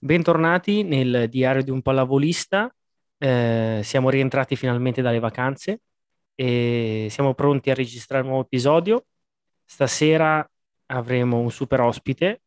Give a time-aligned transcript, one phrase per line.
[0.00, 2.72] Bentornati nel diario di un pallavolista.
[3.18, 5.80] Eh, siamo rientrati finalmente dalle vacanze
[6.36, 9.06] e siamo pronti a registrare un nuovo episodio.
[9.64, 10.48] Stasera
[10.86, 12.42] avremo un super ospite,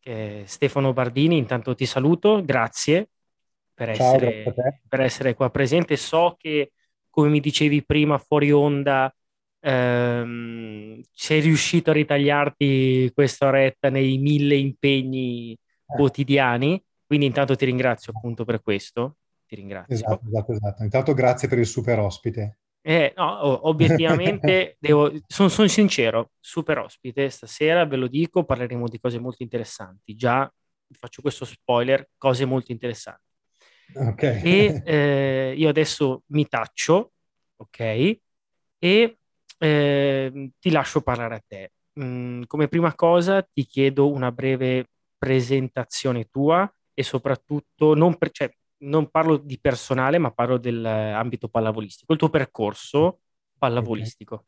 [0.00, 1.36] che è Stefano Bardini.
[1.36, 3.10] Intanto ti saluto, grazie
[3.74, 4.80] per Ciao, essere, grazie a te.
[4.88, 5.94] per essere qua presente.
[5.98, 6.72] So che,
[7.10, 9.14] come mi dicevi prima, fuori onda,
[9.60, 15.54] ehm, sei riuscito a ritagliarti questa oretta nei mille impegni
[15.96, 19.16] quotidiani, quindi intanto ti ringrazio appunto per questo,
[19.46, 19.94] ti ringrazio.
[19.94, 20.82] Esatto, esatto, esatto.
[20.82, 22.58] Intanto grazie per il super ospite.
[22.80, 29.18] Eh, no, obiettivamente devo, sono sincero, super ospite, stasera ve lo dico, parleremo di cose
[29.18, 30.50] molto interessanti, già
[30.92, 33.22] faccio questo spoiler, cose molto interessanti.
[33.94, 34.22] Ok.
[34.22, 37.12] E eh, io adesso mi taccio,
[37.56, 37.80] ok?
[38.78, 39.18] E
[39.58, 41.72] eh, ti lascio parlare a te.
[42.00, 48.50] Mm, come prima cosa ti chiedo una breve presentazione tua e soprattutto non, per- cioè,
[48.78, 53.20] non parlo di personale, ma parlo dell'ambito pallavolistico, il tuo percorso
[53.58, 54.46] pallavolistico.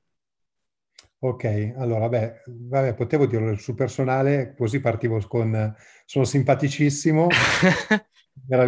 [1.21, 1.75] ok.
[1.77, 7.29] allora, beh, vabbè, potevo dirlo sul personale, così partivo con sono simpaticissimo,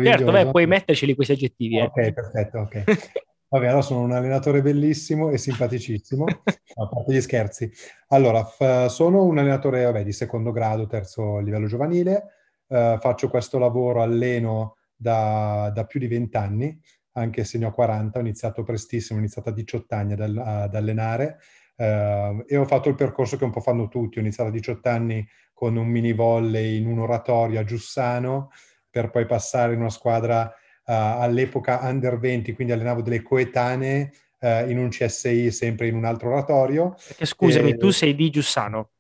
[0.05, 1.85] Certo, beh, puoi metterceli questi aggettivi, eh.
[1.85, 2.85] Ok, perfetto, ok.
[3.53, 6.25] Vabbè, allora sono un allenatore bellissimo e simpaticissimo,
[6.75, 7.71] a parte gli scherzi.
[8.09, 12.39] Allora, f- sono un allenatore, vabbè, di secondo grado, terzo livello giovanile,
[12.73, 16.81] Eh, faccio questo lavoro, alleno da, da più di 20 anni,
[17.13, 20.75] anche se ne ho 40, ho iniziato prestissimo, ho iniziato a 18 anni ad, ad
[20.75, 21.39] allenare
[21.77, 24.89] eh, e ho fatto il percorso che un po' fanno tutti, ho iniziato a 18
[24.89, 28.51] anni con un mini volley in un oratorio a Giussano,
[28.89, 30.51] per poi passare in una squadra
[30.85, 36.31] all'epoca under 20, quindi allenavo delle coetanee eh, in un CSI, sempre in un altro
[36.31, 36.95] oratorio.
[37.07, 38.91] Perché scusami, tu E sei di Giussano,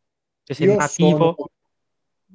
[0.44, 1.50] cioè sei io sono, nativo?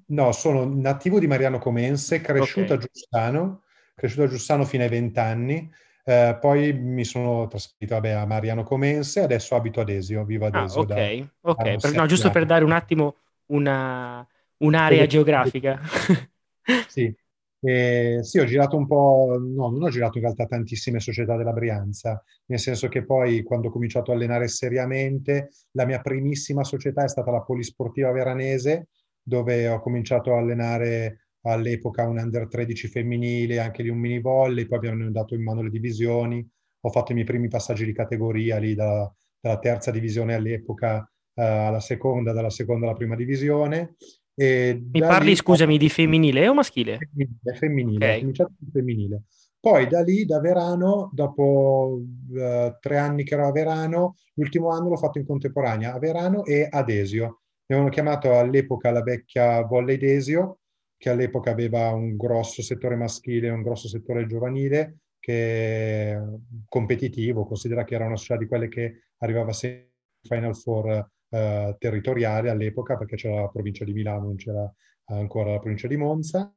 [0.08, 3.64] no, sono nativo di Mariano Comense, cresciuto a Giussano,
[3.96, 5.72] cresciuto a Giussano fino ai 20 anni,
[6.06, 10.56] eh, poi mi sono trasferito, vabbè, a Mariano Comense, adesso abito ad Esio, vivo ad
[10.56, 11.80] Ah, Esio da, ok, da ok.
[11.80, 13.16] Per- no, giusto per dare un attimo
[13.48, 14.26] una,
[14.58, 15.08] un'area Spiegazione.
[15.08, 15.80] geografica.
[16.90, 17.14] Sì,
[17.60, 21.54] Eh, sì, ho girato un po', no, non ho girato in realtà tantissime società della
[21.54, 27.04] Brianza, nel senso che poi quando ho cominciato a allenare seriamente, la mia primissima società
[27.04, 28.90] è stata la Polisportiva Veranese,
[29.22, 34.66] dove ho cominciato a allenare all'epoca un under 13 femminile, anche lì un mini volley,
[34.68, 36.48] poi abbiamo dato in mano le divisioni,
[36.82, 41.44] ho fatto i miei primi passaggi di categoria lì da- dalla terza divisione all'epoca eh,
[41.44, 43.96] alla seconda, dalla seconda alla prima divisione.
[44.40, 47.00] E Mi parli, lì scusami, di femminile o maschile?
[47.00, 48.20] Femminile, femminile, ho Ok.
[48.20, 49.22] cominciato con femminile.
[49.60, 52.04] Poi da lì, da Verano, dopo
[52.36, 56.46] eh, tre anni che ero a Verano, l'ultimo anno l'ho fatto in contemporanea a Verano
[56.46, 57.42] e ad Esio.
[57.66, 60.60] Mi avevano chiamato all'epoca la vecchia Volley d'Esio,
[60.96, 66.16] che all'epoca aveva un grosso settore maschile e un grosso settore giovanile, che
[66.70, 69.88] competitivo, considera che era una società di quelle che arrivava sempre
[70.22, 74.72] in Final Four eh, territoriale all'epoca, perché c'era la provincia di Milano, non c'era
[75.06, 76.54] ancora la provincia di Monza.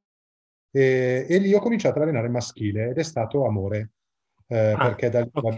[0.73, 3.93] E, e lì ho cominciato ad allenare maschile ed è stato amore,
[4.47, 5.51] eh, Ah, perché da lì ok, ho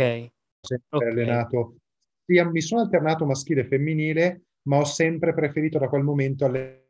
[0.60, 1.02] sempre ok.
[1.02, 1.76] allenato,
[2.24, 6.80] sia, mi sono alternato maschile e femminile, ma ho sempre preferito da quel momento allenare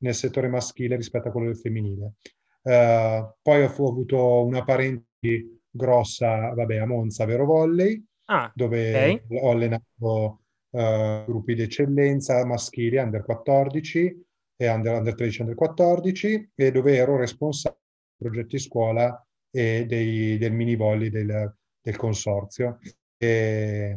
[0.00, 2.14] nel settore maschile rispetto a quello del femminile.
[2.62, 9.42] Eh, poi ho, avuto una parenti grossa, vabbè, a Monza, Vero Volley, Ah, dove ok.
[9.42, 10.39] ho allenato
[10.70, 14.24] eh, gruppi di eccellenza maschili, under 14
[14.56, 17.80] e under, under 13 under 14, e dove ero responsabile
[18.16, 22.78] dei progetti scuola e dei, del mini volley del, del consorzio.
[23.16, 23.96] E,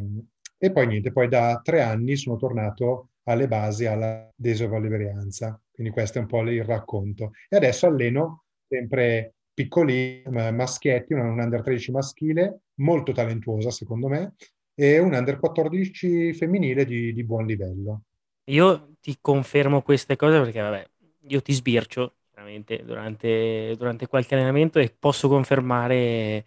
[0.57, 5.59] e poi niente, poi da tre anni sono tornato alle basi alla desovalerianza.
[5.72, 7.31] Quindi questo è un po' il racconto.
[7.50, 14.35] E adesso alleno sempre piccoli ma- maschietti, un under 13 maschile, molto talentuosa secondo me,
[14.75, 18.03] e un under 14 femminile di, di buon livello.
[18.47, 20.89] Io ti confermo queste cose perché, vabbè,
[21.28, 26.44] io ti sbircio chiaramente durante, durante qualche allenamento e posso confermare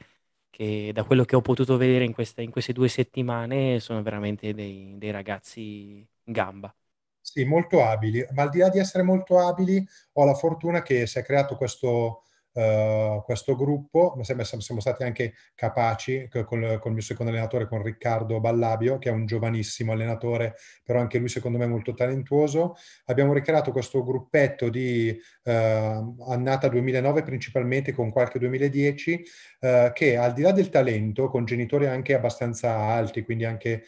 [0.51, 4.53] che da quello che ho potuto vedere in queste, in queste due settimane sono veramente
[4.55, 5.61] dei, dei ragazzi
[6.01, 6.75] in gamba.
[7.21, 11.07] Sì, molto abili, ma al di là di essere molto abili, ho la fortuna che
[11.07, 12.23] si è creato questo,
[12.57, 17.83] eh, questo gruppo, ma siamo, stati anche capaci co- col, col mio secondo allenatore, con
[17.83, 22.77] Riccardo Ballabio, che è un giovanissimo allenatore, però anche lui secondo me molto talentuoso.
[23.07, 25.15] Abbiamo ricreato questo gruppetto di
[25.45, 25.53] eh,
[26.29, 29.23] annata 2009 principalmente, con qualche 2010,
[29.61, 33.83] eh, che al di là del talento, con genitori anche abbastanza alti, quindi anche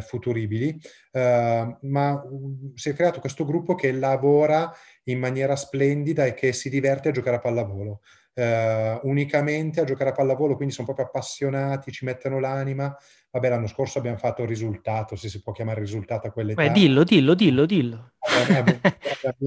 [0.00, 0.78] futuribili,
[1.12, 4.72] ma uh, si è creato questo gruppo che lavora
[5.08, 8.00] in maniera splendida e che si diverte a giocare a pallavolo.
[8.36, 12.94] Uh, unicamente a giocare a pallavolo, quindi sono proprio appassionati, ci mettono l'anima.
[13.30, 16.62] Vabbè, l'anno scorso abbiamo fatto il risultato, se si può chiamare risultato a quell'età.
[16.62, 18.12] Beh, dillo, dillo, dillo, dillo.
[18.26, 18.80] Abbiamo,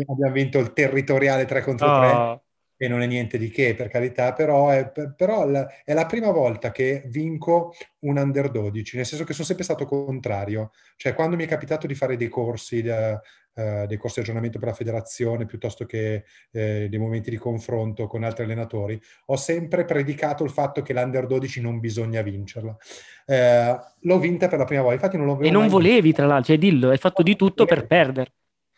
[0.07, 2.07] abbiamo, vinto il territoriale 3 contro 3.
[2.07, 2.43] Oh
[2.81, 5.45] e non è niente di che, per carità, però, è, però
[5.83, 9.83] è la prima volta che vinco un under 12, nel senso che sono sempre stato
[9.85, 10.71] contrario.
[10.95, 14.69] Cioè, quando mi è capitato di fare dei corsi, uh, dei corsi di aggiornamento per
[14.69, 20.45] la federazione, piuttosto che eh, dei momenti di confronto con altri allenatori, ho sempre predicato
[20.45, 22.77] il fatto che l'under 12 non bisogna vincerla.
[23.25, 26.19] Eh, l'ho vinta per la prima volta, infatti non l'ho E non volevi, vinta.
[26.19, 28.31] tra l'altro, cioè dillo, hai fatto di tutto per perdere.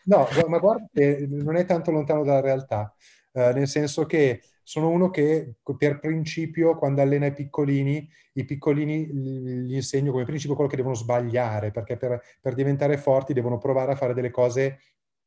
[0.06, 0.88] No, ma guarda,
[1.28, 2.96] non è tanto lontano dalla realtà.
[3.34, 9.08] Eh, nel senso che sono uno che per principio quando allena i piccolini, i piccolini
[9.08, 13.94] gli insegno come principio quello che devono sbagliare, perché per, per diventare forti devono provare
[13.94, 14.80] a fare delle cose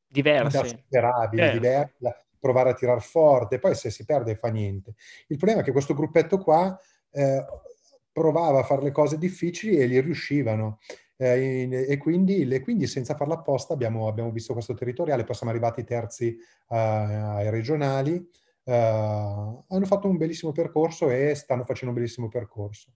[0.07, 1.59] diverse, superabili, certo.
[1.59, 4.95] diverse, provare a tirar forte, poi se si perde fa niente.
[5.29, 6.79] Il problema è che questo gruppetto qua
[7.11, 7.45] eh,
[8.13, 10.79] provava a fare le cose difficili e gli riuscivano.
[11.17, 15.35] Eh, in, e, quindi, e, quindi, senza farla apposta abbiamo, abbiamo, visto questo territoriale, poi
[15.35, 16.37] siamo arrivati terzi
[16.69, 22.91] uh, ai regionali, uh, hanno fatto un bellissimo percorso e stanno facendo un bellissimo percorso.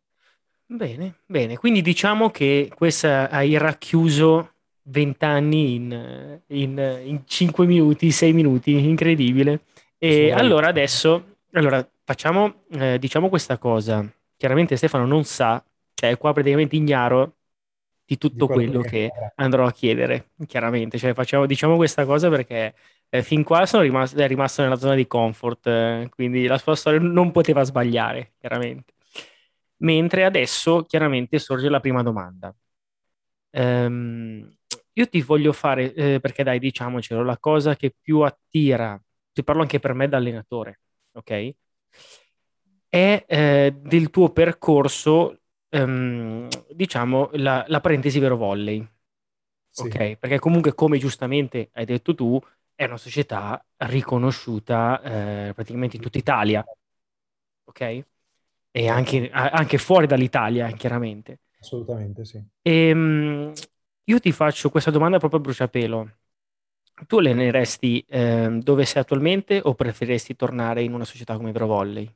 [0.66, 8.10] Bene, bene, quindi diciamo che questa hai racchiuso 20 anni in, in, in 5 minuti,
[8.10, 9.60] 6 minuti, incredibile.
[9.96, 14.06] E allora adesso, allora facciamo, eh, diciamo questa cosa.
[14.36, 15.62] Chiaramente Stefano non sa,
[15.94, 17.37] cioè è qua praticamente ignaro
[18.08, 20.96] di tutto di quello, che, che andrò a chiedere, chiaramente.
[20.96, 22.74] Cioè, facciamo, diciamo questa cosa perché
[23.10, 26.74] eh, fin qua sono rimasto, è rimasto nella zona di comfort, eh, quindi la sua
[26.74, 28.94] storia non poteva sbagliare, chiaramente.
[29.80, 32.54] Mentre adesso, chiaramente, sorge la prima domanda.
[33.50, 34.56] Um,
[34.94, 38.98] io ti voglio fare, eh, perché dai, diciamocelo, la cosa che più attira,
[39.32, 40.80] ti parlo anche per me da allenatore,
[41.12, 41.54] ok?
[42.88, 45.37] È eh, del tuo percorso
[45.70, 48.86] um, diciamo, la, la, parentesi vero volley.
[49.70, 49.82] Sì.
[49.82, 52.40] Ok, perché comunque, come giustamente hai detto tu,
[52.74, 56.64] è una società riconosciuta eh, praticamente in tutta Italia.
[57.64, 58.04] Ok?
[58.70, 61.40] E anche, anche fuori dall'Italia, chiaramente.
[61.60, 62.42] Assolutamente, sì.
[62.62, 63.52] E, um,
[64.04, 66.10] io ti faccio questa domanda proprio a bruciapelo.
[67.06, 72.12] Tu alleneresti eh, dove sei attualmente o preferiresti tornare in una società come Vero Volley?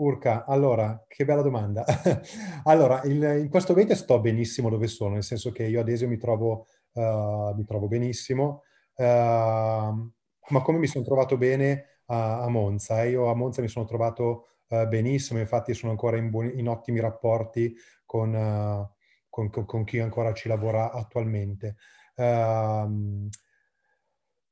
[0.00, 1.84] Urca, allora, che bella domanda.
[2.64, 6.16] allora, il, in questo momento sto benissimo dove sono, nel senso che io ad esempio
[6.16, 8.62] mi trovo, uh, mi trovo benissimo,
[8.94, 13.02] uh, ma come mi sono trovato bene a, a Monza.
[13.02, 13.10] Eh?
[13.10, 17.00] Io a Monza mi sono trovato uh, benissimo, infatti sono ancora in, buoni, in ottimi
[17.00, 17.74] rapporti
[18.04, 18.88] con,
[19.28, 21.74] con, con, chi ancora ci lavora attualmente.
[22.14, 23.28] Uh,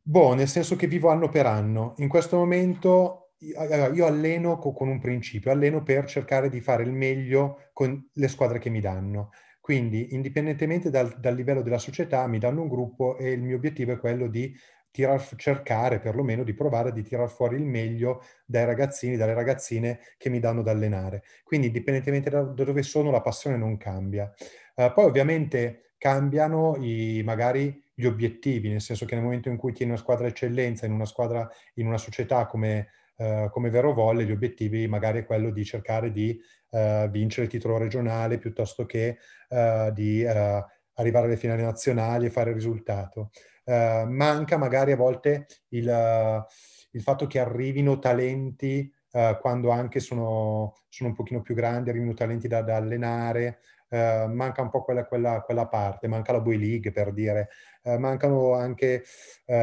[0.03, 1.95] boh, nel senso che vivo anno per anno.
[1.99, 7.69] In questo momento io alleno con un principio, alleno per cercare di fare il meglio
[7.73, 9.31] con le squadre che mi danno.
[9.61, 13.93] Quindi, indipendentemente dal, dal livello della società, mi danno un gruppo e il mio obiettivo
[13.93, 14.55] è quello di
[14.93, 20.31] tirar, cercare perlomeno di provare di tirar fuori il meglio dai ragazzini, dalle ragazzine che
[20.31, 21.25] mi danno da allenare.
[21.43, 24.33] Quindi, indipendentemente da, da dove sono, la passione non cambia.
[24.77, 29.73] Uh, poi, ovviamente, cambiano i, magari gli obiettivi, nel senso che nel momento in cui
[29.73, 34.25] tieni una squadra eccellenza in una squadra, in una società come eh, come vero volle,
[34.25, 36.39] gli obiettivi magari è quello di cercare di
[36.71, 39.19] eh, vincere il titolo regionale piuttosto che
[39.49, 43.31] eh, di eh, arrivare alle finali nazionali e fare il risultato.
[43.65, 46.45] Eh, manca magari a volte il,
[46.91, 48.93] il fatto che arrivino talenti
[49.41, 54.63] quando anche sono, sono, un pochino più grandi, arrivino talenti da, da allenare, Uh, manca
[54.63, 57.51] un po' quella, quella, quella, parte, manca la Boy League per dire,
[57.83, 59.05] uh, mancano anche
[59.47, 59.55] uh,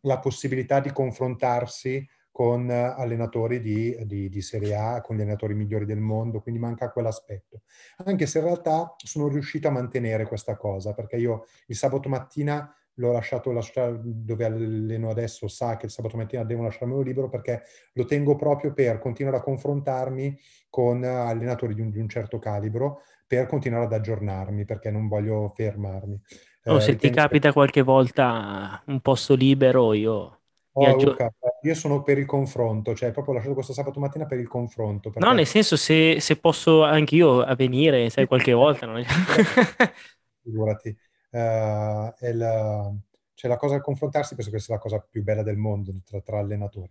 [0.00, 5.84] la possibilità di confrontarsi con allenatori di, di, di, Serie A, con gli allenatori migliori
[5.84, 7.60] del mondo, quindi manca quell'aspetto.
[8.04, 12.74] Anche se in realtà sono riuscito a mantenere questa cosa, perché io il sabato mattina
[12.94, 17.28] l'ho lasciato, la società dove alleno adesso sa che il sabato mattina devo lasciarmelo libero
[17.28, 17.62] perché
[17.92, 23.02] lo tengo proprio per continuare a confrontarmi con allenatori di un, di un certo calibro,
[23.26, 26.20] per continuare ad aggiornarmi, perché non voglio fermarmi.
[26.64, 27.54] O oh, eh, se ti capita che...
[27.54, 30.41] qualche volta un posto libero, io
[30.74, 34.38] Oh, Luca, io sono per il confronto, cioè proprio ho lasciato questo sabato mattina per
[34.38, 35.10] il confronto.
[35.10, 35.26] Perché...
[35.26, 38.86] No, nel senso se, se posso anche io venire, sai, qualche volta.
[38.86, 39.02] Non...
[40.42, 40.96] Figurati.
[41.30, 42.90] Uh, è la,
[43.34, 46.20] cioè la cosa del confrontarsi penso che sia la cosa più bella del mondo tra,
[46.20, 46.90] tra allenatori.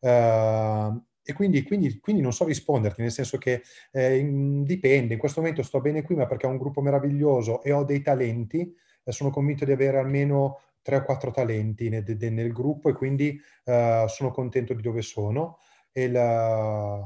[0.00, 5.20] Uh, e quindi, quindi, quindi, non so risponderti, nel senso che eh, in, dipende, in
[5.20, 8.74] questo momento sto bene qui, ma perché ho un gruppo meraviglioso e ho dei talenti,
[9.04, 13.40] eh, sono convinto di avere almeno tre o quattro talenti nel, nel gruppo e quindi
[13.64, 15.58] uh, sono contento di dove sono
[15.92, 17.02] e, la,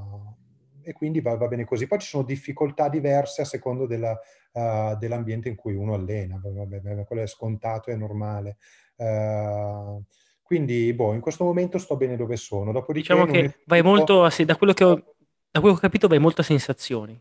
[0.82, 1.86] e quindi va, va, bene così.
[1.86, 4.18] Poi ci sono difficoltà diverse a secondo della,
[4.52, 8.56] uh, dell'ambiente in cui uno allena, vabbè, quello è scontato, è normale.
[8.96, 10.02] Uh,
[10.42, 12.70] quindi, boh, in questo momento sto bene dove sono.
[12.70, 14.94] Dopodiché diciamo che vai molto, a, da, quello che ho,
[15.50, 17.20] da quello che ho capito, vai molto a sensazioni.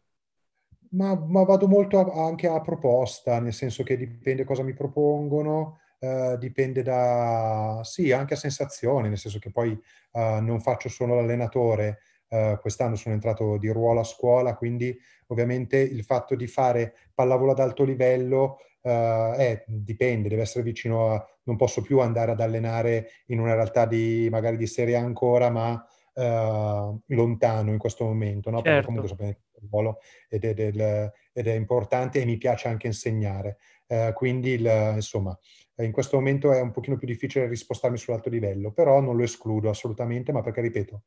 [0.90, 5.80] Ma, ma vado molto a, anche a proposta, nel senso che dipende cosa mi propongono,
[6.04, 9.72] eh, dipende da, sì, anche a sensazioni, nel senso che poi
[10.12, 14.94] eh, non faccio solo l'allenatore, eh, quest'anno sono entrato di ruolo a scuola, quindi
[15.28, 21.26] ovviamente il fatto di fare pallavolo ad alto livello eh, dipende, deve essere vicino a,
[21.44, 25.88] non posso più andare ad allenare in una realtà di magari di serie ancora, ma
[26.16, 28.58] Uh, lontano in questo momento, no?
[28.58, 28.70] certo.
[28.70, 29.16] perché comunque so
[29.64, 33.58] il ruolo ed è, del, ed è, importante e mi piace anche insegnare.
[33.94, 35.38] Uh, quindi, il, insomma,
[35.78, 39.70] in questo momento è un pochino più difficile rispostarmi sull'alto livello, però non lo escludo
[39.70, 41.04] assolutamente, ma perché, ripeto,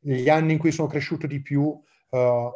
[0.00, 2.52] gli anni in cui sono cresciuto di più, uh,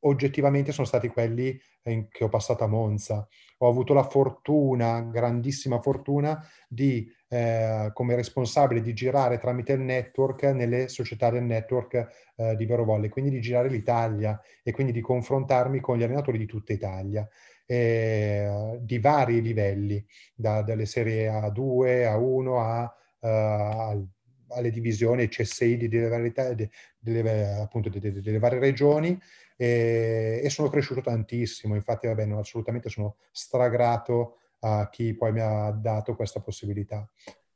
[0.00, 3.26] oggettivamente sono stati quelli in, che ho passato a Monza.
[3.58, 10.44] Ho avuto la fortuna, grandissima fortuna, di, eh, come responsabile di girare tramite il network
[10.44, 15.00] nelle società del network eh, di Vero Volley, quindi di girare l'Italia e quindi di
[15.00, 17.28] confrontarmi con gli allenatori di tutta Italia.
[17.72, 24.08] Eh, di vari livelli, da, dalle serie A2, A1, A, uh,
[24.48, 29.16] alle divisioni CSI delle varie, delle, appunto, delle, delle varie regioni
[29.56, 31.76] e, e, sono cresciuto tantissimo.
[31.76, 37.08] Infatti, vabbè, no, assolutamente sono stragrato a chi poi mi ha dato questa possibilità.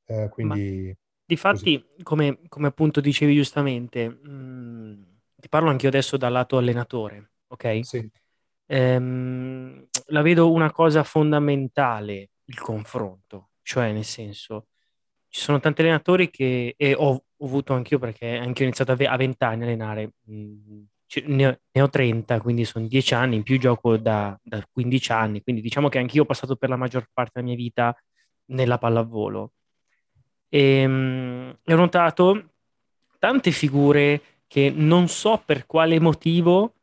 [0.05, 5.03] Eh, quindi, difatti, come, come, appunto dicevi giustamente, mh, mm,
[5.41, 7.85] ti parlo anche io adesso dal lato allenatore, ok?
[7.85, 8.09] Sì.
[8.71, 14.69] Ehm, la vedo una cosa fondamentale il confronto, cioè nel senso
[15.29, 19.17] ci sono tanti allenatori che e ho, ho avuto anch'io perché anche ho iniziato a
[19.17, 20.83] 20 anni a allenare, mm,
[21.27, 25.13] ne ho, ne ho 30, quindi sono 10 anni, in più gioco da, da 15
[25.13, 27.95] anni, quindi diciamo che anch'io ho passato per la maggior parte della mia vita
[28.47, 29.53] nella pallavolo.
[30.49, 32.51] Ehm, e ho notato
[33.19, 36.74] tante figure che non so per quale motivo,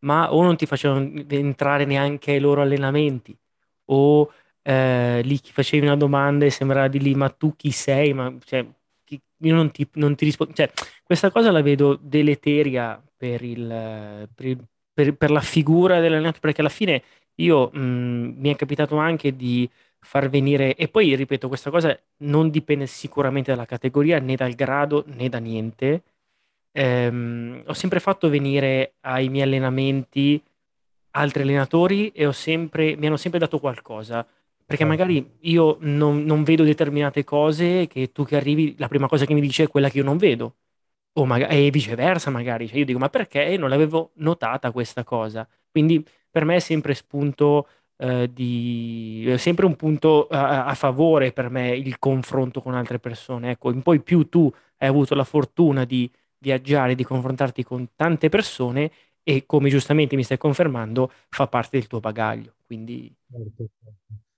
[0.00, 3.36] ma o non ti facevano entrare neanche ai loro allenamenti,
[3.86, 8.12] o eh, lì chi facevi una domanda e sembrava di lì, ma tu chi sei?
[8.12, 8.66] Ma, cioè,
[9.38, 10.52] io non ti, non ti rispondo.
[10.52, 10.70] Cioè,
[11.02, 16.60] questa cosa la vedo deleteria per, il, per, il, per, per la figura dell'allenatore, perché
[16.60, 17.02] alla fine
[17.36, 19.68] io mh, mm, mi è capitato anche di
[20.00, 25.04] far venire, e poi ripeto, questa cosa non dipende sicuramente dalla categoria, né dal grado,
[25.06, 26.02] né da niente.
[26.78, 30.40] Ehm, ho sempre fatto venire ai miei allenamenti
[31.12, 34.24] altri allenatori e ho sempre, mi hanno sempre dato qualcosa.
[34.24, 34.86] Perché certo.
[34.86, 39.34] magari io non, non, vedo determinate cose che tu che arrivi, la prima cosa che
[39.34, 40.56] mi dici è quella che io non vedo.
[41.14, 42.68] O magari, e viceversa magari.
[42.68, 45.48] Cioè io dico, ma perché non l'avevo notata questa cosa?
[45.70, 49.24] Quindi per me è sempre spunto eh, di...
[49.26, 53.50] è sempre un punto a, a, favore per me il confronto con altre persone.
[53.52, 56.08] Ecco, in poi più tu hai avuto la fortuna di
[56.38, 58.90] viaggiare, di confrontarti con tante persone
[59.22, 62.54] e come giustamente mi stai confermando, fa parte del tuo bagaglio.
[62.64, 63.14] Quindi...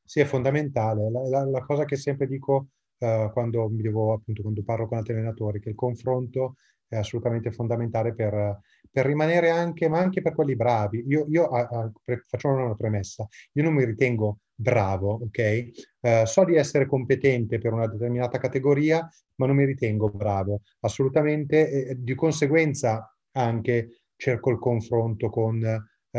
[0.05, 1.11] Sì, è fondamentale.
[1.11, 5.13] La, la, la cosa che sempre dico uh, quando, devo, appunto, quando parlo con altri
[5.15, 6.57] allenatori, che il confronto
[6.89, 11.05] è assolutamente fondamentale per, per rimanere anche, ma anche per quelli bravi.
[11.07, 15.71] Io, io a, a, pre, faccio una premessa, io non mi ritengo bravo, ok?
[16.01, 21.71] Uh, so di essere competente per una determinata categoria, ma non mi ritengo bravo, assolutamente.
[21.71, 26.19] E, di conseguenza anche cerco il confronto con uh,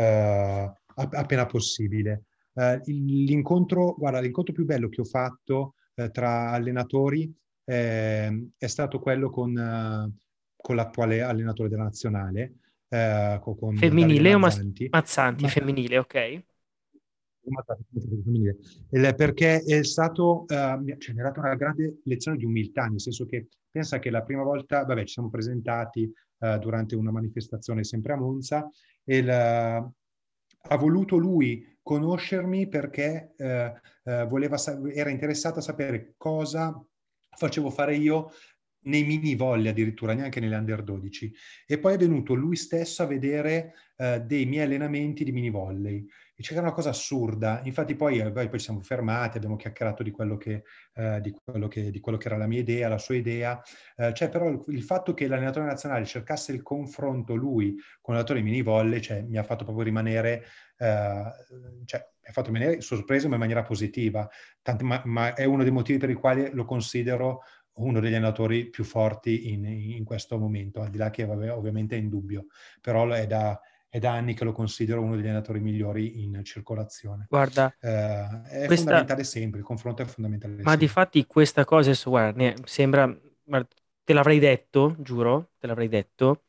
[0.94, 2.24] appena possibile.
[2.52, 7.32] Uh, l'incontro, guarda, l'incontro più bello che ho fatto uh, tra allenatori
[7.64, 10.12] eh, è stato quello con, uh,
[10.56, 12.54] con, l'attuale allenatore della nazionale.
[12.92, 15.48] Con femminile o Mazzanti, Mazzanti Ma...
[15.48, 16.42] femminile, ok.
[19.16, 24.10] Perché è stato, ha dato una grande lezione di umiltà, nel senso che pensa che
[24.10, 26.12] la prima volta, vabbè, ci siamo presentati
[26.60, 28.68] durante una manifestazione sempre a Monza
[29.04, 33.72] e la, ha voluto lui conoscermi perché eh,
[34.04, 34.56] eh, voleva,
[34.92, 36.80] era interessato a sapere cosa
[37.34, 38.30] facevo fare io
[38.84, 41.32] nei mini volley addirittura, neanche nelle under 12.
[41.66, 46.04] E poi è venuto lui stesso a vedere eh, dei miei allenamenti di mini volley.
[46.48, 47.60] Che era una cosa assurda.
[47.64, 51.68] Infatti poi, eh, poi, ci siamo fermati, abbiamo chiacchierato di quello che, eh, di quello
[51.68, 53.60] che, di quello che era la mia idea, la sua idea.
[53.96, 58.42] Eh, c'è però il, il, fatto che l'allenatore nazionale cercasse il confronto lui con l'allenatore
[58.42, 60.44] di mini cioè, mi ha fatto proprio rimanere,
[60.76, 61.24] eh,
[61.84, 64.28] cioè, mi ha fatto rimanere sorpreso ma in maniera positiva.
[64.62, 67.42] Tanti, ma, ma, è uno dei motivi per i quali lo considero
[67.74, 71.96] uno degli allenatori più forti in, in questo momento, al di là che vabbè, ovviamente
[71.96, 72.46] è in dubbio,
[72.80, 73.58] però è da
[73.92, 77.26] è da anni che lo considero uno degli allenatori migliori in circolazione.
[77.28, 78.84] Guarda, eh, è questa...
[78.84, 80.62] fondamentale sempre, il confronto è fondamentale.
[80.62, 83.68] Ma di fatti questa cosa, adesso, guarda, sembra, guarda,
[84.02, 86.44] te l'avrei detto, giuro, te l'avrei detto.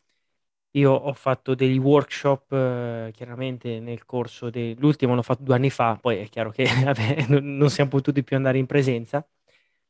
[0.72, 5.98] Io ho fatto degli workshop, eh, chiaramente nel corso dell'ultimo l'ho fatto due anni fa,
[6.00, 9.18] poi è chiaro che vabbè, non siamo potuti più andare in presenza.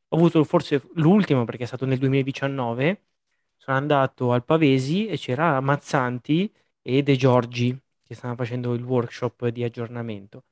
[0.07, 3.03] Ho avuto forse l'ultimo perché è stato nel 2019.
[3.57, 6.51] Sono andato al Pavesi e c'era Mazzanti
[6.83, 10.43] e De Giorgi che stanno facendo il workshop di aggiornamento.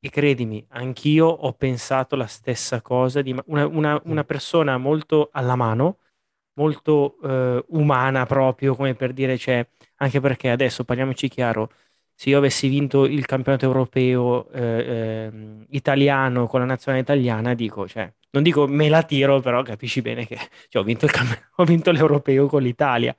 [0.00, 5.56] E credimi, anch'io ho pensato la stessa cosa di una, una, una persona molto alla
[5.56, 5.98] mano,
[6.54, 11.70] molto eh, umana proprio, come per dire, cioè, anche perché adesso parliamoci chiaro,
[12.14, 14.60] se io avessi vinto il campionato europeo eh,
[15.30, 20.02] eh, italiano con la nazionale italiana, dico, cioè, non dico me la tiro, però capisci
[20.02, 20.36] bene che
[20.68, 23.16] cioè, ho, vinto camp- ho vinto l'europeo con l'Italia.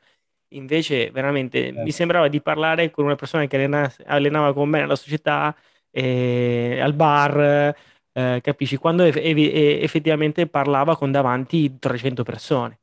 [0.55, 4.95] Invece, veramente, mi sembrava di parlare con una persona che allena- allenava con me nella
[4.95, 5.55] società,
[5.91, 7.75] eh, al bar,
[8.13, 8.77] eh, capisci?
[8.77, 12.79] Quando eff- effettivamente parlava con davanti 300 persone.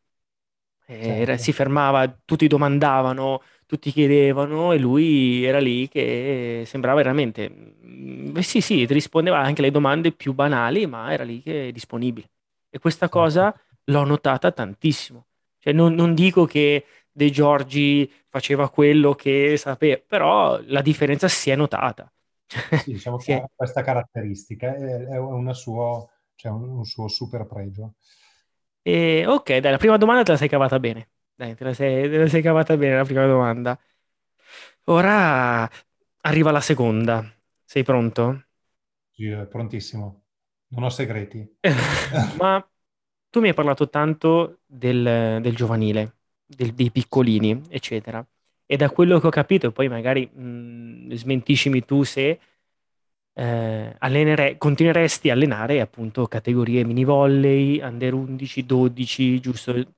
[0.86, 1.38] Era, certo.
[1.38, 8.60] si fermava, tutti domandavano, tutti chiedevano e lui era lì che sembrava veramente, mm, sì
[8.60, 12.28] sì, rispondeva anche alle domande più banali, ma era lì che è disponibile.
[12.68, 13.18] E questa certo.
[13.18, 15.26] cosa l'ho notata tantissimo.
[15.58, 21.50] Cioè, non, non dico che De Giorgi faceva quello che sapeva, però la differenza si
[21.50, 22.10] è notata.
[22.46, 23.44] Sì, diciamo che è...
[23.54, 27.94] questa caratteristica è, è una suo, cioè un, un, suo super pregio.
[28.82, 31.10] E, ok, dai, la prima domanda te la sei cavata bene.
[31.34, 33.78] Dai, te la sei, te la sei cavata bene la prima domanda.
[34.84, 35.68] Ora
[36.22, 37.24] arriva la seconda.
[37.64, 38.44] Sei pronto?
[39.10, 40.22] Sì, prontissimo.
[40.68, 41.58] Non ho segreti.
[42.38, 42.64] Ma
[43.28, 46.19] tu mi hai parlato tanto del, del giovanile
[46.56, 48.24] del, dei piccolini, eccetera.
[48.66, 52.38] E da quello che ho capito, poi magari mh, smentiscimi tu se
[53.32, 59.94] eh, allenere, continueresti a allenare appunto categorie mini volley, under 11, 12, giusto?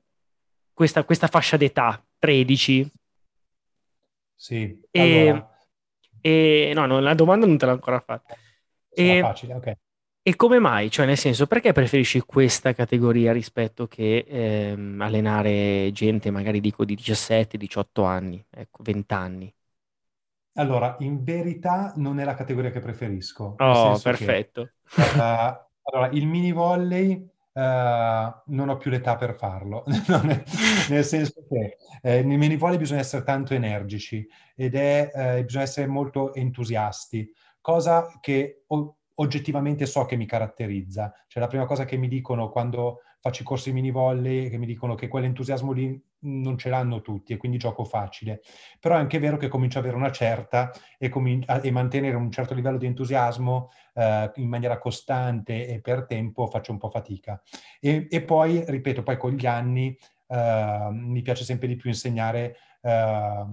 [0.72, 2.90] Questa, questa fascia d'età, 13.
[4.34, 5.58] Sì, e, allora...
[6.20, 8.36] e no, no, la domanda non te l'ho ancora fatta.
[8.88, 9.76] Sarà e, facile, ok.
[10.24, 10.88] E come mai?
[10.88, 16.94] Cioè, nel senso, perché preferisci questa categoria rispetto che ehm, allenare gente magari dico di
[16.94, 19.54] 17, 18 anni, ecco, 20 anni?
[20.54, 23.56] Allora, in verità non è la categoria che preferisco.
[23.58, 24.70] Oh, perfetto.
[24.84, 27.14] Che, uh, allora, il mini volley
[27.54, 30.44] uh, non ho più l'età per farlo, è,
[30.88, 35.64] nel senso che eh, nel mini volley bisogna essere tanto energici ed è, eh, bisogna
[35.64, 37.28] essere molto entusiasti,
[37.60, 38.62] cosa che...
[38.68, 41.12] Ho, oggettivamente so che mi caratterizza.
[41.26, 44.66] Cioè la prima cosa che mi dicono quando faccio i corsi mini volley, che mi
[44.66, 48.42] dicono che quell'entusiasmo lì non ce l'hanno tutti e quindi gioco facile.
[48.80, 52.30] Però è anche vero che comincio ad avere una certa e, comin- e mantenere un
[52.30, 57.40] certo livello di entusiasmo eh, in maniera costante e per tempo faccio un po' fatica.
[57.80, 59.96] E, e poi, ripeto, poi con gli anni
[60.26, 63.46] eh, mi piace sempre di più insegnare eh,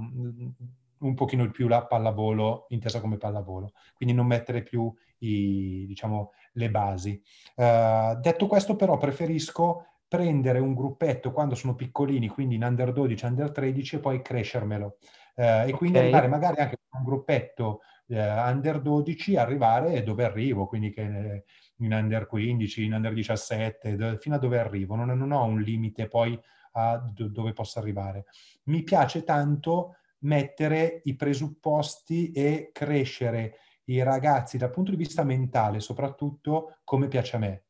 [0.99, 6.69] un pochino più la pallavolo, intesa come pallavolo, quindi non mettere più i, diciamo, le
[6.69, 7.21] basi.
[7.55, 13.25] Uh, detto questo, però, preferisco prendere un gruppetto quando sono piccolini, quindi in under 12,
[13.25, 14.97] under 13, e poi crescermelo.
[15.35, 15.71] Uh, e okay.
[15.71, 21.45] quindi arrivare magari anche con un gruppetto uh, under 12, arrivare dove arrivo, quindi che
[21.77, 24.95] in under 15, in under 17, do, fino a dove arrivo.
[24.95, 26.37] Non, non, ho un limite poi
[26.73, 28.25] a do, dove posso arrivare.
[28.63, 33.57] Mi piace tanto mettere i presupposti e crescere
[33.89, 37.63] i ragazzi dal punto di vista mentale, soprattutto come piace a me.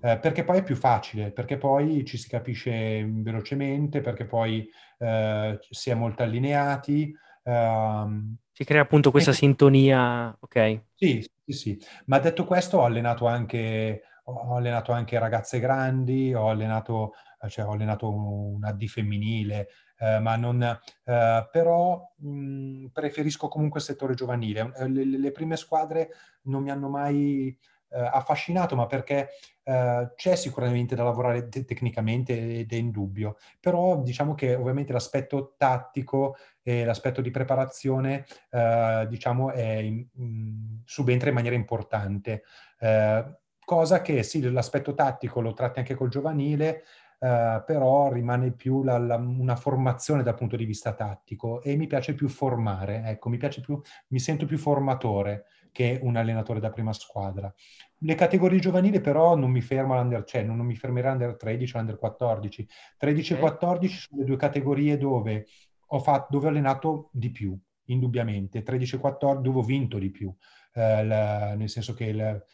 [0.00, 5.58] Eh, perché poi è più facile, perché poi ci si capisce velocemente, perché poi eh,
[5.70, 7.14] si è molto allineati.
[7.42, 9.34] Ehm, si crea appunto questa e...
[9.34, 10.80] sintonia, ok?
[10.94, 11.80] Sì, sì, sì.
[12.06, 17.14] Ma detto questo ho allenato anche, ho allenato anche ragazze grandi, ho allenato,
[17.48, 23.86] cioè, ho allenato una D femminile, eh, ma non, eh, però mh, preferisco comunque il
[23.86, 24.72] settore giovanile.
[24.76, 26.10] Eh, le, le, prime squadre
[26.42, 27.56] non mi hanno mai
[27.94, 29.30] eh, affascinato, ma perché
[29.62, 35.54] eh, c'è sicuramente da lavorare te- tecnicamente ed è indubbio, però diciamo che ovviamente l'aspetto
[35.56, 42.42] tattico e l'aspetto di preparazione, eh, diciamo, è in, in, subentra in maniera importante.
[42.78, 43.24] Eh,
[43.64, 46.84] cosa che sì, l'aspetto tattico lo tratti anche col giovanile,
[47.18, 51.86] Uh, però rimane più la, la, una formazione dal punto di vista tattico e mi
[51.86, 56.70] piace più formare, ecco, mi piace più, mi sento più formatore che un allenatore da
[56.70, 57.52] prima squadra.
[57.98, 61.78] Le categorie giovanili però non mi fermo all'under, cioè non, mi fermerà all'under 13 o
[61.78, 62.68] all'under 14.
[62.96, 63.48] 13 e okay.
[63.48, 65.46] 14 sono le due categorie dove
[65.86, 68.62] ho, fatto, dove ho allenato di più, indubbiamente.
[68.62, 70.32] 13 e 14 dove ho vinto di più,
[70.74, 72.44] eh, la, nel senso che il,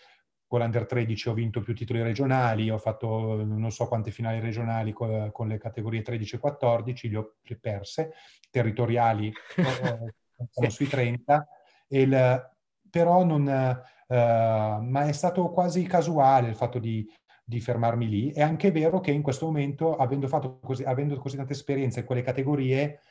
[0.50, 4.92] con l'Under 13 ho vinto più titoli regionali, ho fatto non so quante finali regionali
[4.92, 8.14] con, con le categorie 13 e 14, le ho perse,
[8.50, 10.14] territoriali eh,
[10.50, 11.46] sono sui 30,
[11.90, 12.50] il,
[12.90, 13.78] però non,
[14.10, 17.08] Uh, ma è stato quasi casuale il fatto di,
[17.44, 18.32] di, fermarmi lì.
[18.32, 22.06] È anche vero che in questo momento, avendo fatto così, avendo così tante esperienze in
[22.06, 23.02] quelle categorie,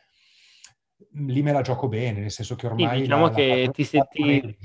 [1.11, 2.97] lì me la gioco bene, nel senso che ormai...
[2.97, 4.57] Sì, diciamo la, che la, ti, senti,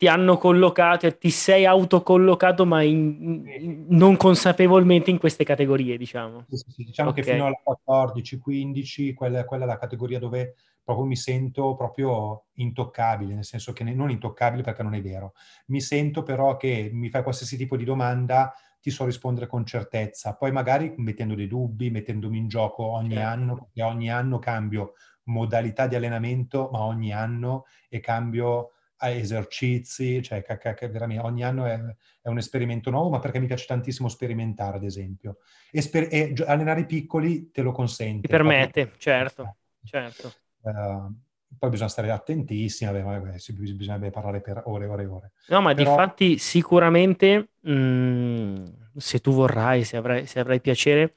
[0.00, 5.98] ti hanno collocato e ti sei autocollocato, ma in, in, non consapevolmente in queste categorie,
[5.98, 6.46] diciamo.
[6.48, 7.22] Sì, sì, diciamo okay.
[7.22, 13.34] che fino alla 14-15, quella, quella, è la categoria dove proprio mi sento proprio intoccabile,
[13.34, 15.34] nel senso che non intoccabile perché non è vero.
[15.66, 20.34] Mi sento però che mi fai qualsiasi tipo di domanda, ti so rispondere con certezza.
[20.34, 23.28] Poi magari mettendo dei dubbi, mettendomi in gioco ogni certo.
[23.28, 28.70] anno, perché ogni anno cambio modalità di allenamento, ma ogni anno e cambio
[29.08, 30.44] esercizi, cioè
[30.90, 31.78] veramente ogni anno è,
[32.20, 35.38] è, un esperimento nuovo, ma perché mi piace tantissimo sperimentare, ad esempio.
[35.70, 38.22] Esper- e allenare i piccoli te lo consente.
[38.22, 38.98] Ti permette, proprio.
[38.98, 40.32] certo, certo.
[40.60, 41.14] Uh,
[41.58, 45.32] poi bisogna stare attentissimi, vabbè, bisognerebbe parlare per ore e ore e ore.
[45.48, 45.94] No, ma Però...
[45.94, 48.64] di sicuramente, mh, mm,
[48.96, 51.16] se tu vorrai, se avrai, se avrai piacere,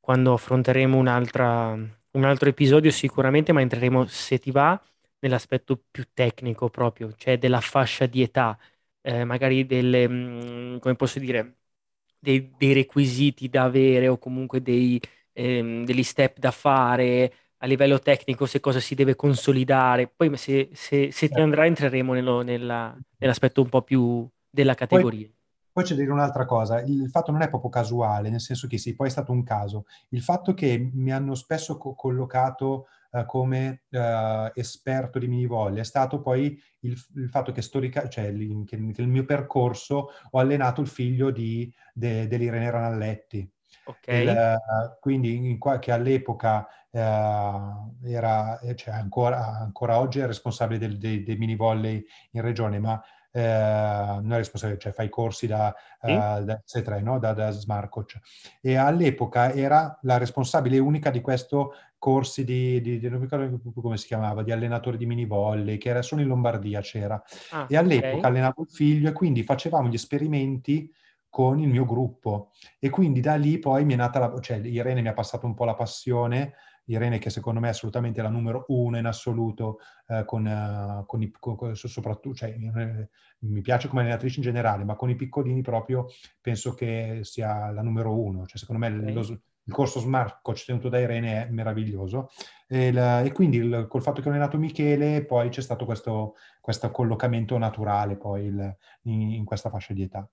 [0.00, 1.08] quando affronteremo un
[2.24, 4.80] altro episodio sicuramente, ma entreremo, se ti va,
[5.24, 8.56] nell'aspetto più tecnico proprio, cioè della fascia di età,
[9.00, 11.56] eh, magari delle, mh, mm, come posso dire,
[12.18, 15.00] dei, dei, requisiti da avere o comunque dei,
[15.32, 20.08] ehm, degli step da fare a livello tecnico, se cosa si deve consolidare.
[20.14, 25.26] Poi se, se, se ti andrà entreremo nello, nella, nell'aspetto un po' più della categoria.
[25.26, 25.34] Poi,
[25.72, 28.76] poi c'è da dire un'altra cosa, il fatto non è proprio casuale, nel senso che
[28.76, 29.86] sì, poi è stato un caso.
[30.10, 35.84] Il fatto che mi hanno spesso co- collocato uh, come uh, esperto di minivolle è
[35.84, 40.80] stato poi il, il fatto che, storica, cioè, il, che, nel mio percorso ho allenato
[40.80, 43.48] il figlio di, de, dell'Irene Ranalletti.
[43.86, 44.22] Okay.
[44.22, 44.60] Il,
[45.00, 46.98] quindi in, che all'epoca uh,
[48.02, 53.02] era, cioè ancora, ancora, oggi è responsabile del, dei, dei mini volley in regione, ma
[53.36, 56.12] eh, non è responsabile, cioè fa i corsi da, sì.
[56.12, 57.18] uh, da C3, no?
[57.18, 58.20] da, da Smarcoach.
[58.60, 61.72] E all'epoca era la responsabile unica di questo
[62.04, 65.78] corsi di, di, di non mi ricordo come si chiamava, di allenatore di mini volley,
[65.78, 67.22] che era solo in Lombardia c'era.
[67.50, 68.30] Ah, e all'epoca okay.
[68.30, 70.92] allenavo il figlio e quindi facevamo gli esperimenti
[71.30, 72.50] con il mio gruppo.
[72.78, 74.38] E quindi da lì poi mi è nata la...
[74.38, 76.52] cioè Irene mi ha passato un po' la passione,
[76.84, 81.22] Irene che secondo me è assolutamente la numero uno in assoluto, eh, con, uh, con,
[81.22, 83.08] i, con, soprattutto, cioè, eh,
[83.46, 87.80] mi piace come allenatrice in generale, ma con i piccolini proprio penso che sia la
[87.80, 88.44] numero uno.
[88.44, 89.12] Cioè, secondo me okay.
[89.14, 92.30] lo, il corso Smart Coach tenuto da Irene è meraviglioso.
[92.66, 96.36] E, la, e quindi il, col fatto che ho allenato Michele, poi c'è stato questo,
[96.60, 100.28] questo collocamento naturale poi il, in, in questa fascia di età.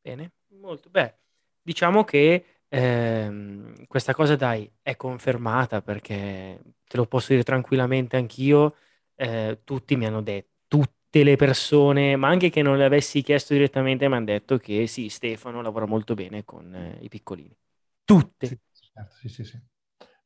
[0.00, 1.18] Bene, molto bene.
[1.62, 8.76] Diciamo che ehm, questa cosa, dai, è confermata perché te lo posso dire tranquillamente anch'io.
[9.14, 13.54] Eh, tutti mi hanno detto, tutte le persone, ma anche che non le avessi chiesto
[13.54, 17.56] direttamente, mi hanno detto che sì, Stefano lavora molto bene con eh, i piccolini.
[18.04, 18.46] Tutte.
[18.46, 18.58] Sì,
[18.92, 19.60] certo, sì, sì, sì.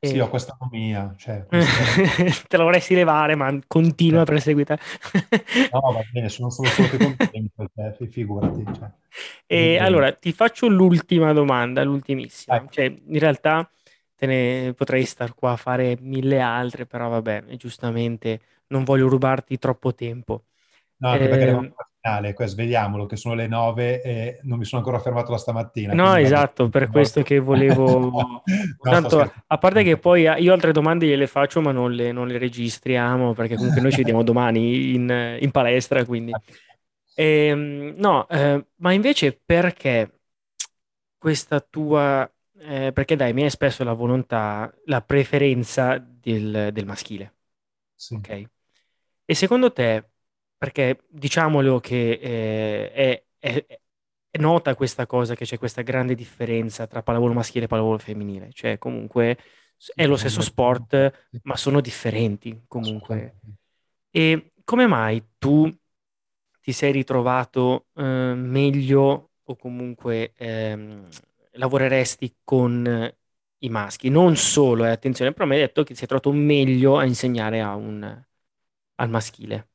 [0.00, 0.06] E...
[0.06, 1.44] Sì, ho questa mia, cioè,
[2.46, 4.80] te la vorresti levare, ma continua a perseguitare.
[5.72, 8.64] no, va bene, sono, solo che contento, cioè, figurati.
[8.64, 8.90] Cioè.
[9.44, 12.58] E allora, ti faccio l'ultima domanda, l'ultimissima.
[12.58, 12.70] Ecco.
[12.70, 13.68] Cioè, in realtà
[14.14, 19.58] te ne potrei star qua a fare mille altre, però vabbè, giustamente non voglio rubarti
[19.58, 20.44] troppo tempo.
[20.98, 21.74] No, eh, perché eravamo
[22.08, 25.92] finale, svegliamolo che sono le nove e non mi sono ancora fermato la stamattina.
[25.92, 26.70] No, esatto, va...
[26.70, 28.10] per questo che volevo...
[28.10, 28.42] no,
[28.80, 32.38] Tanto, a parte che poi io altre domande gliele faccio ma non le, non le
[32.38, 36.32] registriamo perché comunque noi ci vediamo domani in, in palestra, quindi...
[37.14, 40.20] E, ehm, no, eh, ma invece perché
[41.18, 42.30] questa tua...
[42.60, 47.34] Eh, perché dai, mi hai espresso la volontà, la preferenza del, del maschile.
[47.94, 48.14] Sì.
[48.14, 48.44] Ok?
[49.24, 50.04] E secondo te
[50.58, 53.80] perché diciamolo che eh, è, è,
[54.38, 58.76] nota questa cosa che c'è questa grande differenza tra pallavolo maschile e pallavolo femminile, cioè
[58.76, 59.38] comunque
[59.94, 63.38] è lo stesso sport, ma sono differenti comunque.
[64.10, 65.72] E come mai tu
[66.60, 68.02] ti sei ritrovato eh,
[68.34, 71.08] meglio o comunque ehm,
[71.52, 73.14] lavoreresti con
[73.58, 74.08] i maschi?
[74.08, 77.60] Non solo, eh, attenzione, però mi hai detto che ti sei trovato meglio a insegnare
[77.60, 78.22] a un,
[78.96, 79.68] al maschile.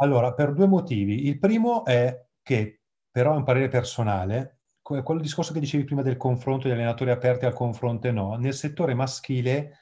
[0.00, 1.26] Allora, per due motivi.
[1.26, 6.16] Il primo è che, però è un parere personale, quello discorso che dicevi prima del
[6.16, 9.72] confronto, gli allenatori aperti al confronto e no, nel settore maschile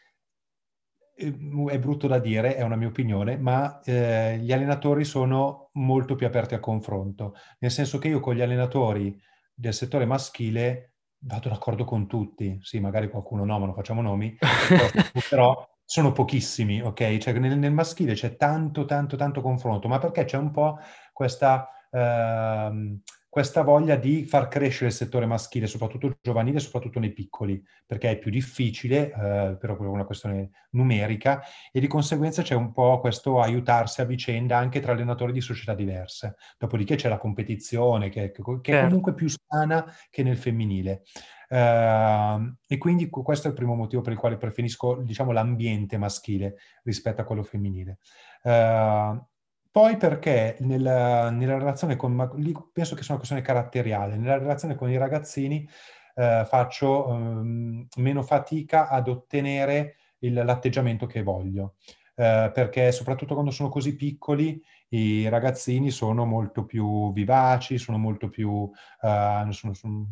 [1.16, 6.14] ehm, è brutto da dire, è una mia opinione, ma eh, gli allenatori sono molto
[6.14, 9.16] più aperti al confronto, nel senso che io con gli allenatori
[9.54, 14.36] del settore maschile vado d'accordo con tutti, sì, magari qualcuno no, ma non facciamo nomi,
[15.28, 17.16] però sono pochissimi, ok?
[17.18, 20.78] Cioè nel, nel, maschile c'è tanto, tanto, tanto confronto, ma perché c'è un po'
[21.12, 27.62] questa, uh, questa voglia di far crescere il settore maschile, soprattutto giovanile, soprattutto nei piccoli,
[27.86, 32.98] perché è più difficile, uh, per una questione numerica, e di conseguenza c'è un po'
[32.98, 36.34] questo aiutarsi a vicenda anche tra allenatori di società diverse.
[36.58, 38.86] Dopodiché c'è la competizione, che, che, che è certo.
[38.88, 41.04] comunque più sana che nel femminile.
[41.48, 46.56] Uh, e quindi questo è il primo motivo per il quale preferisco, diciamo, l'ambiente maschile
[46.82, 47.98] rispetto a quello femminile.
[48.42, 49.22] Uh,
[49.70, 54.74] poi perché nella, nella relazione con, lì penso che sia una questione caratteriale, nella relazione
[54.74, 55.68] con i ragazzini
[56.14, 61.74] uh, faccio um, meno fatica ad ottenere il, l'atteggiamento che voglio.
[62.16, 68.28] Uh, perché soprattutto quando sono così piccoli i ragazzini sono molto più vivaci, sono molto
[68.28, 68.50] più...
[68.50, 70.06] Uh, sono, sono,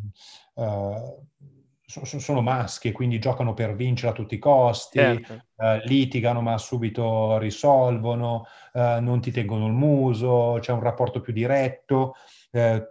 [0.53, 1.25] uh,
[1.87, 5.33] sono, maschi e quindi giocano per vincere a tutti i costi, certo.
[5.55, 12.15] uh, litigano ma subito risolvono, non ti tengono il muso, c'è un rapporto più diretto,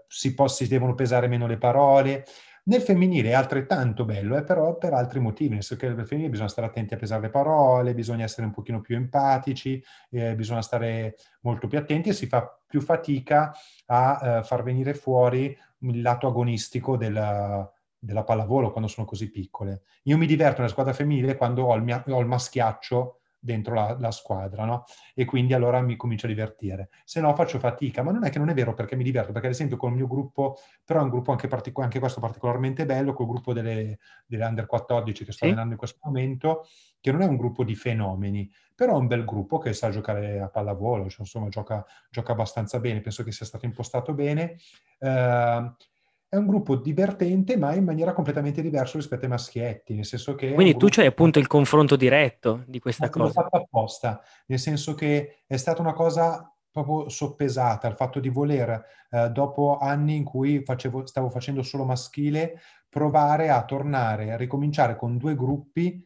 [0.07, 2.25] si, può, si devono pesare meno le parole.
[2.67, 6.31] Nel femminile è altrettanto bello, eh, però per altri motivi, nel senso che nel femminile
[6.31, 10.63] bisogna stare attenti a pesare le parole, bisogna essere un pochino più empatici, eh, bisogna
[10.63, 13.53] stare molto più attenti e si fa più fatica
[13.87, 19.83] a eh, far venire fuori il lato agonistico della, della pallavolo quando sono così piccole.
[20.05, 23.97] Io mi diverto nella squadra femminile quando ho il, mia, ho il maschiaccio dentro la,
[23.99, 24.85] la, squadra, no?
[25.15, 26.89] E quindi allora mi comincio a divertire.
[27.05, 29.49] Se no faccio fatica, ma non è che non è vero perché mi diverto, perché
[29.49, 32.87] ad esempio con il mio gruppo, però è un gruppo anche, partic- anche questo particolarmente
[32.87, 35.51] bello, col gruppo delle, delle Under 14 che sto sì.
[35.51, 36.67] allenando in questo momento,
[37.01, 40.41] che non è un gruppo di fenomeni, però è un bel gruppo che sa giocare
[40.41, 44.57] a pallavolo, cioè, insomma gioca, gioca abbastanza bene, penso che sia stato impostato bene.
[44.99, 45.71] Uh,
[46.35, 50.53] è un gruppo divertente, ma in maniera completamente diversa rispetto ai maschietti, nel senso che...
[50.53, 53.27] Quindi tu c'hai appunto il confronto diretto di questa cosa.
[53.27, 58.29] L'ho fatto apposta, nel senso che è stata una cosa proprio soppesata, il fatto di
[58.29, 64.37] voler, eh, dopo anni in cui facevo, stavo facendo solo maschile, provare a tornare, a
[64.37, 66.05] ricominciare con due gruppi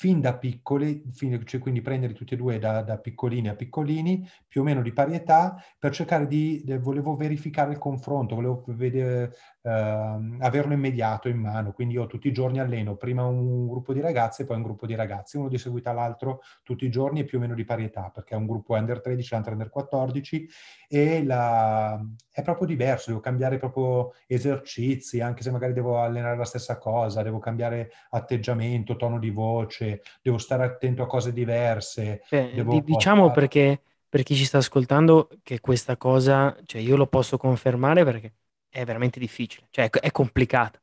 [0.00, 4.26] fin da piccoli, fin, cioè quindi prendere tutti e due da, da, piccolini a piccolini,
[4.48, 8.64] più o meno di pari età, per cercare di, de, volevo verificare il confronto, volevo
[8.68, 13.92] vedere, eh, averlo immediato in mano, quindi io tutti i giorni alleno prima un gruppo
[13.92, 17.20] di ragazze e poi un gruppo di ragazzi, uno di seguito all'altro tutti i giorni
[17.20, 19.68] e più o meno di pari età, perché è un gruppo under 13, l'altro under
[19.68, 20.48] 14
[20.88, 26.46] e la, è proprio diverso, devo cambiare proprio esercizi, anche se magari devo allenare la
[26.46, 29.89] stessa cosa, devo cambiare atteggiamento, tono di voce,
[30.22, 32.22] devo stare attento a cose diverse.
[32.26, 37.06] Cioè, devo, diciamo perché per chi ci sta ascoltando che questa cosa, cioè io lo
[37.06, 38.34] posso confermare perché
[38.68, 40.80] è veramente difficile, cioè è complicata.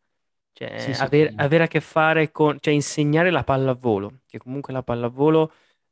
[0.54, 1.36] Cioè, sì, sì, avere, sì.
[1.38, 5.52] avere, a che fare con, cioè insegnare la pallavolo, che comunque la pallavolo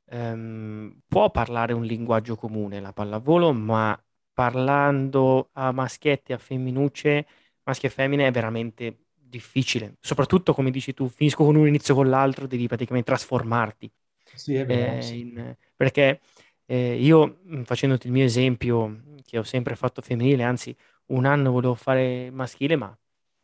[0.09, 3.97] ehm, può parlare un linguaggio comune, la pallavolo, ma
[4.33, 7.27] parlando a maschietti, a femminucce,
[7.63, 9.95] maschi e femmine è veramente difficile.
[9.99, 13.91] Soprattutto, come dici tu, finisco con uno, inizio con l'altro, devi praticamente trasformarti.
[14.33, 15.05] Sì, è vero.
[15.05, 16.21] Eh, in, perché
[16.65, 20.75] eh, io, facendoti il mio esempio, che ho sempre fatto femminile, anzi
[21.07, 22.97] un anno volevo fare maschile, ma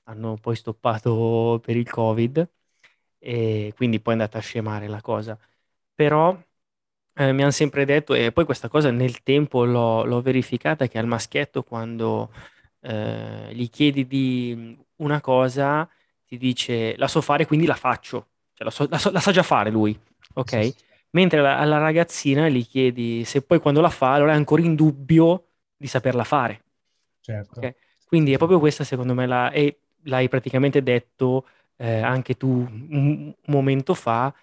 [0.04, 2.50] hanno poi stoppato per il Covid
[3.20, 5.38] e quindi poi è andata a scemare la cosa.
[5.94, 6.36] Però
[7.13, 10.98] eh, mi hanno sempre detto, e poi questa cosa nel tempo l'ho, l'ho verificata, che
[10.98, 12.32] al maschietto quando
[12.82, 15.88] eh, gli chiedi di una cosa,
[16.26, 18.28] ti dice la so fare, quindi la faccio.
[18.54, 19.98] Cioè, la, so, la, so, la sa già fare lui,
[20.34, 20.64] ok?
[20.64, 20.76] Sì, sì.
[21.12, 24.76] Mentre alla, alla ragazzina gli chiedi se poi quando la fa, allora è ancora in
[24.76, 26.64] dubbio di saperla fare.
[27.20, 27.60] Certo.
[27.60, 27.76] Okay?
[28.06, 31.46] Quindi è proprio questa, secondo me, la, e l'hai praticamente detto
[31.78, 34.34] eh, anche tu un, momento fa.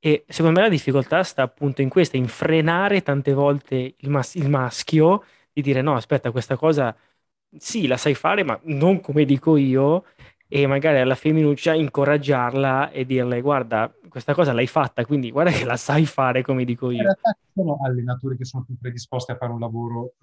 [0.00, 4.34] E secondo me la difficoltà sta appunto in questo, in frenare tante volte il, mas-
[4.34, 6.96] il maschio di dire no, aspetta, questa cosa
[7.56, 10.04] sì, la sai fare, ma non come dico io,
[10.46, 15.64] e magari alla femminuccia incoraggiarla e dirle guarda, questa cosa l'hai fatta, quindi guarda che
[15.64, 17.04] la sai fare come dico In io.
[17.04, 20.14] realtà ci sono allenatori che sono più predisposti a fare un lavoro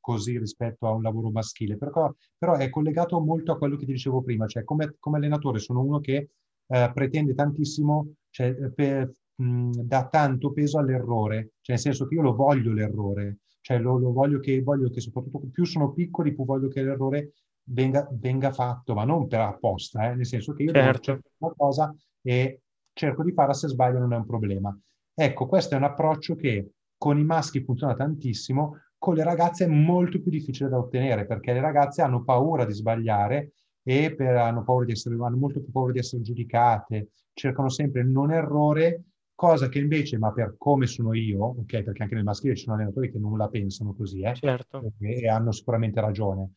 [0.00, 3.92] così rispetto a un lavoro maschile, però, però è collegato molto a quello che ti
[3.92, 6.30] dicevo prima, cioè come, come allenatore sono uno che
[6.66, 12.14] eh, pretende tantissimo, cioè eh, per- mh, dà tanto peso all'errore, cioè nel senso che
[12.14, 16.34] io lo voglio l'errore, cioè lo, lo voglio che, voglio che soprattutto più sono piccoli,
[16.34, 17.32] più voglio che l'errore
[17.64, 21.34] venga, venga fatto, ma non per apposta, eh, nel senso che io devo Certo, cercare
[21.38, 22.60] una cosa e
[22.92, 24.76] cerco di farla, se sbaglio non è un problema.
[25.14, 29.68] Ecco, questo è un approccio che con i maschi funziona tantissimo, con le ragazze è
[29.68, 34.62] molto più difficile da ottenere perché le ragazze hanno paura di sbagliare e per- hanno,
[34.64, 39.02] paura di essere, hanno molto più paura di essere giudicate, cercano sempre il non errore,
[39.46, 42.76] cosa che invece, ma per come sono io, ok, perché anche nel maschile ci sono
[42.76, 44.92] allenatori che non la pensano così, eh, certo.
[45.00, 46.50] e, e hanno sicuramente ragione.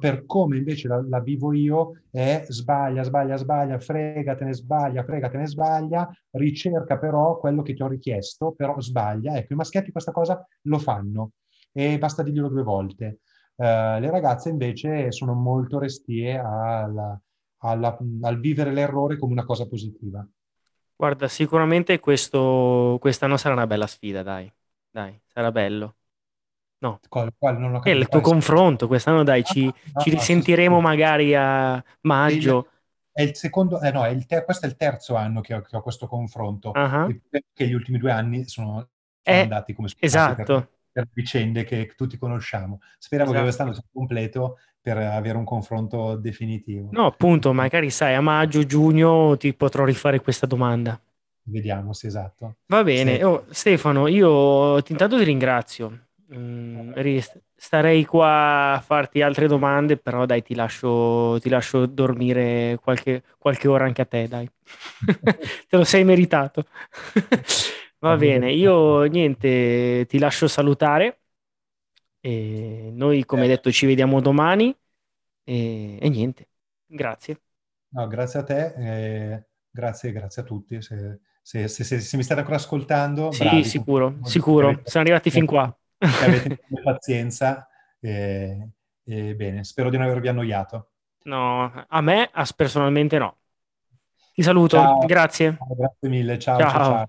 [0.00, 6.10] Per come invece la, la vivo io è sbaglia, sbaglia, sbaglia, fregatene, sbaglia, fregatene, sbaglia,
[6.32, 9.36] ricerca però quello che ti ho richiesto, però sbaglia.
[9.36, 11.32] Ecco, i maschietti questa cosa lo fanno
[11.72, 13.20] e basta dirglielo due volte.
[13.56, 17.18] Eh, le ragazze invece sono molto restie alla-
[17.60, 20.26] alla- al vivere l'errore come una cosa positiva.
[20.98, 24.52] Guarda, sicuramente questo, quest'anno sarà una bella sfida, dai,
[24.90, 25.96] dai, sarà bello.
[26.80, 28.06] No, Qual- qual- non ho è capito.
[28.06, 28.40] il tuo quale sia.
[28.40, 31.82] confronto, quest'anno dai, Ah, ci, no, ci no, sì, sì, risentiremo magari a
[32.22, 32.70] il, maggio.
[33.12, 35.60] è il secondo, eh no, è il ter- questo è il terzo anno che ho,
[35.62, 38.90] che ho questo confronto, Ah, e che gli ultimi due anni sono,
[39.22, 42.80] sono Eh, andati come sono andati per, esatto, per vicende che tutti conosciamo.
[42.98, 43.86] Speriamo che quest'anno esatto.
[43.86, 46.88] sia completo per avere un confronto definitivo.
[46.92, 51.00] No, appunto, magari sai, a maggio, giugno ti potrò rifare questa domanda.
[51.44, 52.56] Vediamo, sì, esatto.
[52.66, 53.16] Va bene.
[53.16, 56.06] Se- Oh, Stefano, io intanto ti ringrazio.
[56.34, 56.92] Mm,
[57.56, 63.68] starei qua a farti altre domande, però dai, ti lascio, ti lascio dormire qualche, qualche
[63.68, 64.48] ora anche a te, dai.
[65.68, 66.66] Te lo sei meritato.
[68.00, 71.20] Va bene, io niente, ti lascio salutare.
[72.20, 74.76] E noi, come detto, ci vediamo domani.
[75.44, 76.48] E, e niente,
[76.86, 77.40] grazie.
[77.90, 78.74] No, grazie a te,
[79.34, 80.80] eh, grazie, grazie a tutti.
[80.82, 84.66] Se, se- se- se- mi state ancora ascoltando, Sì, bravi, sicuro, che sicuro.
[84.66, 85.74] avete, Siamo arrivati fin qua.
[86.16, 87.66] avete pazienza.
[88.00, 88.70] E,
[89.34, 90.92] bene, spero di non avervi annoiato.
[91.24, 93.38] No, a me personalmente no.
[94.34, 95.58] Ti saluto, Ciao, grazie.
[95.58, 96.80] Ciao, grazie mille, ciao, Ciao.
[96.82, 97.08] ciao.